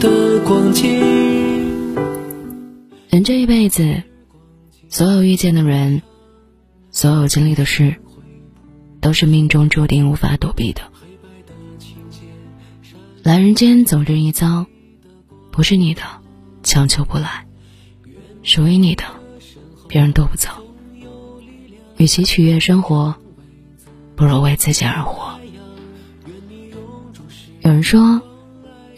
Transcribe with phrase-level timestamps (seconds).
[0.00, 0.86] 的光景。
[3.10, 4.02] 人这一辈子，
[4.88, 6.02] 所有遇见的人，
[6.90, 7.96] 所有经历的事，
[9.00, 10.82] 都是命中注定无法躲避的。
[13.22, 14.66] 来人间走这一遭，
[15.50, 16.02] 不是你的，
[16.62, 17.44] 强求不来；
[18.42, 19.04] 属于你的，
[19.88, 20.48] 别人夺不走。
[21.96, 23.16] 与其取悦生活，
[24.14, 25.36] 不如为自己而活。
[27.62, 28.22] 有人说，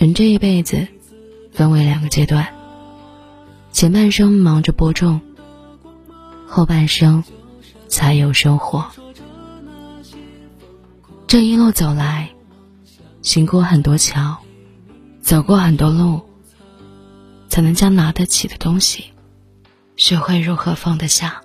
[0.00, 0.88] 人这一辈子
[1.52, 2.54] 分为两个阶段，
[3.70, 5.20] 前半生忙着播种，
[6.48, 7.22] 后半生
[7.86, 8.86] 才有收获。
[11.26, 12.30] 这一路走来。
[13.20, 14.38] 行过很多桥，
[15.20, 16.22] 走过很多路，
[17.50, 19.12] 才能将拿得起的东西，
[19.96, 21.42] 学会如何放得下。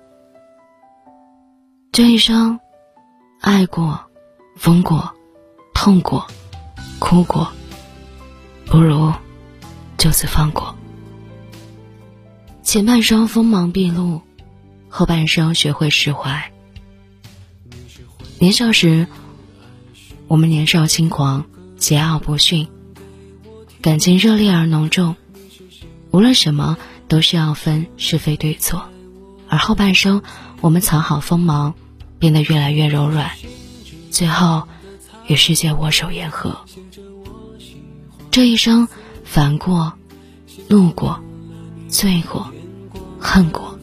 [1.91, 2.61] 这一生，
[3.41, 4.05] 爱过，
[4.55, 5.13] 疯过，
[5.73, 6.25] 痛过，
[6.99, 7.51] 哭过，
[8.75, 9.13] 不如
[9.97, 10.75] 就此放过。
[12.61, 14.21] 前半生锋芒毕露，
[14.89, 16.51] 后半生学会释怀。
[18.37, 19.07] 年少时，
[20.27, 21.45] 我们年少轻狂。
[21.79, 22.67] 桀骜不驯，
[23.81, 25.15] 感情热烈而浓重，
[26.11, 28.89] 无论什么都是要分是非对错。
[29.47, 30.21] 而后半生，
[30.59, 31.75] 我们藏好锋芒，
[32.19, 33.31] 变得越来越柔软，
[34.11, 34.67] 最后
[35.27, 36.59] 与世界握手言和。
[38.35, 38.89] 这一生，
[39.23, 39.93] 烦过，
[40.67, 41.23] 怒过，
[41.87, 42.51] 醉过，
[43.17, 43.79] 恨过，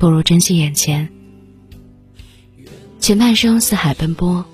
[0.00, 1.08] 不如珍惜眼前。
[2.98, 4.44] 前半生四海奔波，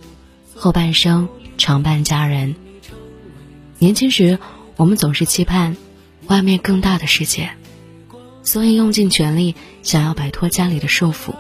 [0.55, 1.27] 后半生。
[1.57, 2.55] 常伴家人。
[3.79, 4.39] 年轻时，
[4.77, 5.79] 我们总是期盼
[6.27, 7.53] 外面更大的世界，
[8.43, 11.33] 所以用尽全力想要摆脱家里的束缚。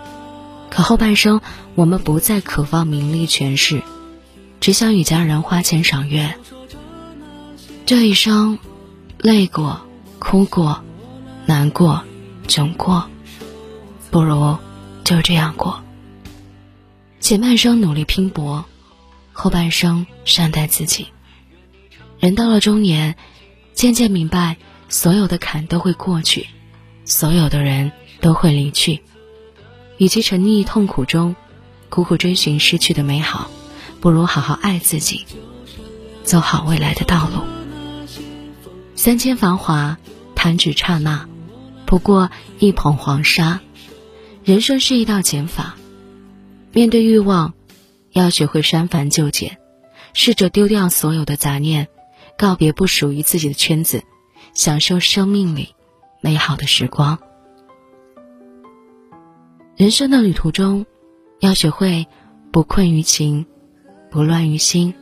[0.71, 1.43] 可后半生，
[1.75, 3.83] 我们不再渴望名利权势，
[4.59, 6.35] 只想与家人花前赏月。
[7.87, 8.59] 这一生，
[9.19, 9.81] 累过、
[10.19, 10.83] 哭过、
[11.47, 12.03] 难过、
[12.49, 13.09] 窘过，
[14.11, 14.59] 不如
[15.05, 15.85] 就这样过。
[17.21, 18.65] 前半生努力拼搏。
[19.33, 21.09] 后半生善待自己。
[22.19, 23.17] 人到了中年，
[23.75, 24.57] 渐渐明白，
[24.89, 26.49] 所有的坎都会过去，
[27.05, 29.03] 所有的人都会离去。
[29.99, 31.37] 与其沉溺痛苦中，
[31.91, 33.49] 苦苦追寻失去的美好，
[34.01, 35.25] 不如好好爱自己，
[36.25, 37.56] 走好未来的道路。
[38.97, 39.99] 三千繁华，
[40.35, 41.29] 弹指刹那，
[41.85, 43.61] 不过一捧黄沙。
[44.43, 45.77] 人生是一道减法，
[46.73, 47.53] 面对欲望。
[48.13, 49.59] 要学会删繁就简，
[50.15, 51.89] 试着丢掉所有的杂念，
[52.39, 54.03] 告别不属于自己的圈子，
[54.55, 55.75] 享受生命里
[56.23, 57.19] 美好的时光。
[59.77, 60.87] 人生的旅途中，
[61.41, 62.07] 要学会
[62.51, 63.45] 不困于情，
[64.11, 64.95] 不乱于心，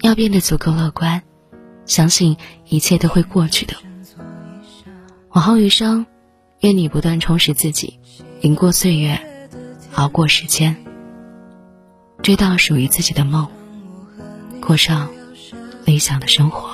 [0.00, 1.24] 要变得足够乐观，
[1.86, 2.36] 相信
[2.68, 3.74] 一切都会过去的。
[5.30, 6.06] 往后余生，
[6.60, 7.98] 愿你不断充实自己，
[8.40, 9.48] 赢过岁月，
[9.94, 10.76] 熬过时间。
[12.22, 13.48] 追到属于自己的梦，
[14.60, 15.10] 过上
[15.84, 16.73] 理想的生活。